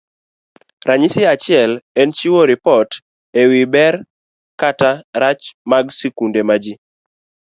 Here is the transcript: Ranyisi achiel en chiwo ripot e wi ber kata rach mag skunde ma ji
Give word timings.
Ranyisi 0.87 1.21
achiel 1.33 1.71
en 2.01 2.09
chiwo 2.17 2.41
ripot 2.49 2.89
e 3.39 3.41
wi 3.51 3.61
ber 3.73 3.93
kata 4.61 4.91
rach 5.21 5.43
mag 5.71 5.85
skunde 5.99 6.41
ma 6.47 6.55
ji 6.63 6.73